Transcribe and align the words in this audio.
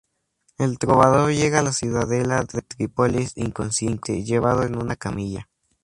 El 0.57 0.79
trovador 0.79 1.31
llega 1.31 1.59
a 1.59 1.61
la 1.61 1.73
ciudadela 1.73 2.41
de 2.43 2.63
Tripolis 2.63 3.37
inconsciente, 3.37 4.23
llevado 4.23 4.63
en 4.63 4.75
una 4.75 4.95
camilla. 4.95 5.47